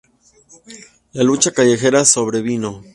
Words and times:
La 1.13 1.21
lucha 1.21 1.51
callejera 1.51 2.05
sobrevino. 2.05 2.81